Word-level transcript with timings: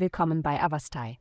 Willkommen 0.00 0.44
bei 0.44 0.62
Avastai. 0.62 1.18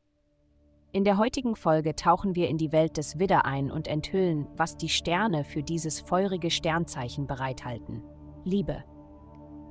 In 0.91 1.03
der 1.03 1.17
heutigen 1.17 1.55
Folge 1.55 1.95
tauchen 1.95 2.35
wir 2.35 2.47
in 2.47 2.59
die 2.59 2.71
Welt 2.71 2.97
des 2.97 3.17
Widder 3.17 3.43
ein 3.43 3.71
und 3.71 3.87
enthüllen, 3.87 4.45
was 4.55 4.77
die 4.77 4.87
Sterne 4.87 5.43
für 5.43 5.63
dieses 5.63 5.99
feurige 5.99 6.51
Sternzeichen 6.51 7.25
bereithalten. 7.25 8.03
Liebe. 8.43 8.83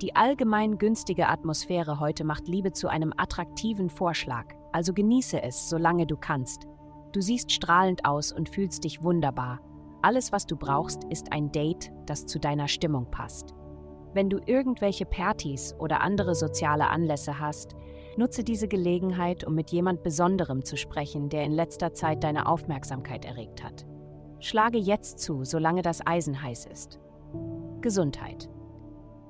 Die 0.03 0.17
allgemein 0.17 0.77
günstige 0.79 1.29
Atmosphäre 1.29 2.01
heute 2.01 2.25
macht 2.25 2.49
Liebe 2.49 2.73
zu 2.73 2.89
einem 2.89 3.13
attraktiven 3.17 3.91
Vorschlag, 3.91 4.47
also 4.73 4.93
genieße 4.93 5.41
es, 5.41 5.71
solange 5.71 6.09
du 6.09 6.17
kannst. 6.17 6.67
Du 7.13 7.21
siehst 7.21 7.53
strahlend 7.53 8.05
aus 8.05 8.33
und 8.33 8.49
fühlst 8.49 8.83
dich 8.83 9.05
wunderbar. 9.05 9.61
Alles, 10.03 10.33
was 10.33 10.47
du 10.47 10.57
brauchst, 10.57 11.05
ist 11.05 11.33
ein 11.33 11.53
Date, 11.53 11.93
das 12.07 12.27
zu 12.27 12.41
deiner 12.41 12.67
Stimmung 12.67 13.09
passt. 13.13 13.55
Wenn 14.15 14.31
du 14.31 14.41
irgendwelche 14.47 15.07
Partys 15.07 15.77
oder 15.79 16.01
andere 16.01 16.35
soziale 16.35 16.89
Anlässe 16.89 17.39
hast, 17.39 17.77
nutze 18.17 18.45
diese 18.45 18.69
Gelegenheit, 18.69 19.45
um 19.45 19.55
mit 19.55 19.71
jemand 19.71 20.03
Besonderem 20.03 20.65
zu 20.65 20.77
sprechen, 20.77 21.29
der 21.29 21.45
in 21.45 21.53
letzter 21.53 21.93
Zeit 21.93 22.25
deine 22.25 22.47
Aufmerksamkeit 22.47 23.25
erregt 23.25 23.63
hat. 23.63 23.87
Schlage 24.41 24.79
jetzt 24.79 25.19
zu, 25.19 25.45
solange 25.45 25.83
das 25.83 26.07
Eisen 26.07 26.43
heiß 26.43 26.67
ist. 26.67 26.99
Gesundheit. 27.81 28.49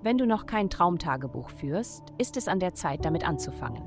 Wenn 0.02 0.18
du 0.18 0.26
noch 0.26 0.46
kein 0.46 0.70
Traumtagebuch 0.70 1.50
führst, 1.50 2.02
ist 2.18 2.36
es 2.36 2.48
an 2.48 2.60
der 2.60 2.74
Zeit, 2.74 3.04
damit 3.04 3.26
anzufangen. 3.26 3.82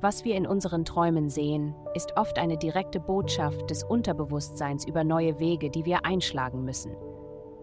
Was 0.00 0.24
wir 0.24 0.36
in 0.36 0.46
unseren 0.46 0.84
Träumen 0.84 1.28
sehen, 1.28 1.74
ist 1.94 2.16
oft 2.16 2.38
eine 2.38 2.56
direkte 2.56 3.00
Botschaft 3.00 3.68
des 3.68 3.82
Unterbewusstseins 3.82 4.86
über 4.86 5.02
neue 5.02 5.40
Wege, 5.40 5.70
die 5.70 5.84
wir 5.84 6.04
einschlagen 6.04 6.64
müssen. 6.64 6.92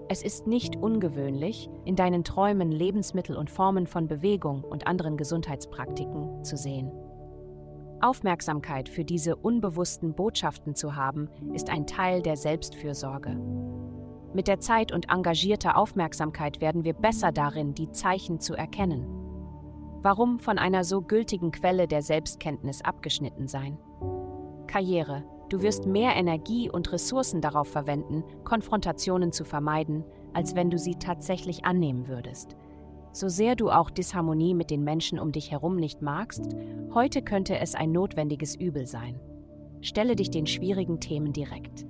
Es 0.07 0.21
ist 0.21 0.45
nicht 0.45 0.75
ungewöhnlich, 0.75 1.67
in 1.83 1.95
deinen 1.95 2.23
Träumen 2.23 2.71
Lebensmittel 2.71 3.35
und 3.35 3.49
Formen 3.49 3.87
von 3.87 4.07
Bewegung 4.07 4.63
und 4.63 4.85
anderen 4.85 5.17
Gesundheitspraktiken 5.17 6.43
zu 6.43 6.57
sehen. 6.57 6.91
Aufmerksamkeit 8.01 8.87
für 8.87 9.03
diese 9.03 9.35
unbewussten 9.35 10.13
Botschaften 10.13 10.75
zu 10.75 10.95
haben, 10.95 11.29
ist 11.53 11.71
ein 11.71 11.87
Teil 11.87 12.21
der 12.21 12.37
Selbstfürsorge. 12.37 13.35
Mit 14.33 14.47
der 14.47 14.59
Zeit 14.59 14.91
und 14.91 15.09
engagierter 15.09 15.75
Aufmerksamkeit 15.75 16.61
werden 16.61 16.83
wir 16.83 16.93
besser 16.93 17.31
darin, 17.31 17.73
die 17.73 17.89
Zeichen 17.91 18.39
zu 18.39 18.53
erkennen. 18.53 19.07
Warum 20.03 20.37
von 20.37 20.59
einer 20.59 20.83
so 20.83 21.01
gültigen 21.01 21.51
Quelle 21.51 21.87
der 21.87 22.03
Selbstkenntnis 22.03 22.83
abgeschnitten 22.83 23.47
sein? 23.47 23.79
Karriere. 24.67 25.23
Du 25.49 25.61
wirst 25.61 25.85
mehr 25.85 26.15
Energie 26.15 26.69
und 26.69 26.91
Ressourcen 26.91 27.41
darauf 27.41 27.67
verwenden, 27.67 28.23
Konfrontationen 28.43 29.31
zu 29.31 29.45
vermeiden, 29.45 30.03
als 30.33 30.55
wenn 30.55 30.69
du 30.69 30.77
sie 30.77 30.95
tatsächlich 30.95 31.65
annehmen 31.65 32.07
würdest. 32.07 32.55
So 33.11 33.29
sehr 33.29 33.55
du 33.55 33.69
auch 33.69 33.89
Disharmonie 33.89 34.53
mit 34.53 34.71
den 34.71 34.83
Menschen 34.83 35.19
um 35.19 35.31
dich 35.31 35.51
herum 35.51 35.77
nicht 35.77 36.01
magst, 36.01 36.55
heute 36.93 37.21
könnte 37.21 37.59
es 37.59 37.75
ein 37.75 37.91
notwendiges 37.91 38.55
Übel 38.55 38.87
sein. 38.87 39.19
Stelle 39.81 40.15
dich 40.15 40.31
den 40.31 40.47
schwierigen 40.47 40.99
Themen 40.99 41.31
direkt. 41.31 41.85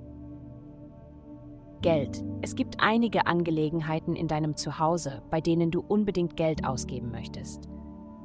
Geld. 1.82 2.24
Es 2.42 2.54
gibt 2.54 2.76
einige 2.78 3.26
Angelegenheiten 3.26 4.16
in 4.16 4.28
deinem 4.28 4.56
Zuhause, 4.56 5.22
bei 5.30 5.40
denen 5.40 5.70
du 5.70 5.80
unbedingt 5.80 6.36
Geld 6.36 6.64
ausgeben 6.64 7.10
möchtest. 7.10 7.68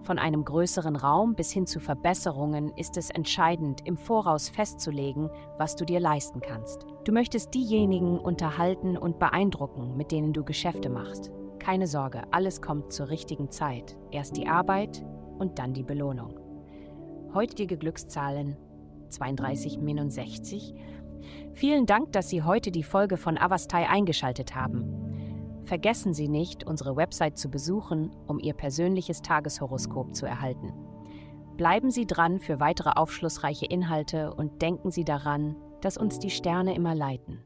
Von 0.04 0.18
einem 0.18 0.44
größeren 0.44 0.96
Raum 0.96 1.36
bis 1.36 1.52
hin 1.52 1.68
zu 1.68 1.80
Verbesserungen 1.80 2.72
ist 2.76 2.98
es 2.98 3.12
entscheidend, 3.12 3.82
im 3.86 3.98
Voraus 3.98 4.50
festzulegen, 4.50 5.30
was 5.58 5.76
du 5.76 5.86
dir 5.86 6.00
leisten 6.00 6.42
kannst. 6.42 6.88
Du 7.04 7.12
möchtest 7.12 7.54
diejenigen 7.54 8.18
unterhalten 8.18 8.98
und 8.98 9.20
beeindrucken, 9.20 9.96
mit 9.98 10.12
denen 10.12 10.34
du 10.34 10.44
Geschäfte 10.44 10.90
machst. 10.90 11.32
Keine 11.60 11.86
Sorge, 11.86 12.24
alles 12.32 12.62
kommt 12.62 12.92
zur 12.92 13.10
richtigen 13.10 13.52
Zeit. 13.52 13.96
Erst 14.10 14.38
die 14.38 14.48
Arbeit 14.48 15.06
und 15.38 15.60
dann 15.60 15.74
die 15.74 15.84
Belohnung. 15.84 16.40
Heutige 17.34 17.78
Glückszahlen 17.78 18.58
3269 19.12 20.74
Vielen 21.54 21.86
Dank, 21.86 22.12
dass 22.14 22.30
Sie 22.30 22.42
heute 22.42 22.72
die 22.72 22.84
Folge 22.84 23.18
von 23.18 23.38
Avastai 23.38 23.88
eingeschaltet 23.88 24.56
haben. 24.56 25.01
Vergessen 25.64 26.14
Sie 26.14 26.28
nicht, 26.28 26.66
unsere 26.66 26.96
Website 26.96 27.38
zu 27.38 27.50
besuchen, 27.50 28.12
um 28.28 28.40
Ihr 28.40 28.54
persönliches 28.54 29.22
Tageshoroskop 29.22 30.16
zu 30.16 30.26
erhalten. 30.26 30.74
Bleiben 31.58 31.92
Sie 31.92 32.08
dran 32.08 32.40
für 32.40 32.60
weitere 32.60 32.92
aufschlussreiche 32.92 33.68
Inhalte 33.68 34.34
und 34.34 34.62
denken 34.62 34.92
Sie 34.92 35.04
daran, 35.04 35.56
dass 35.82 35.98
uns 35.98 36.20
die 36.20 36.30
Sterne 36.30 36.76
immer 36.76 36.96
leiten. 36.96 37.46